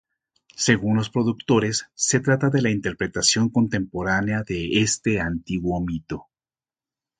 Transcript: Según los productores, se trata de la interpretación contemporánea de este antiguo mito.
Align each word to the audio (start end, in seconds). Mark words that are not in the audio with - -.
Según 0.55 0.97
los 0.97 1.11
productores, 1.11 1.85
se 1.93 2.19
trata 2.19 2.49
de 2.49 2.63
la 2.63 2.71
interpretación 2.71 3.49
contemporánea 3.49 4.41
de 4.41 4.81
este 4.81 5.19
antiguo 5.19 5.79
mito. 5.79 6.25